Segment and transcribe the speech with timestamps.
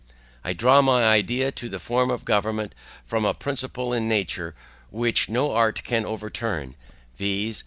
[0.43, 2.73] I draw my idea of the form of government
[3.05, 4.55] from a principle in nature,
[4.89, 6.73] which no art can overturn,
[7.17, 7.59] viz.